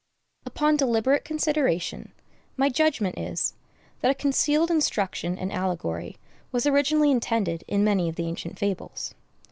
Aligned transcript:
Upon 0.47 0.77
deliberate 0.77 1.23
consideration, 1.23 2.11
my 2.57 2.69
judgment 2.69 3.19
is, 3.19 3.53
that 3.99 4.09
a 4.09 4.15
concealed 4.15 4.71
instruction 4.71 5.37
and 5.37 5.51
allegory 5.53 6.17
was 6.51 6.65
originally 6.65 7.11
intended 7.11 7.63
in 7.67 7.83
many 7.83 8.09
of 8.09 8.15
the 8.15 8.25
ancient 8.25 8.57
fables. 8.57 9.13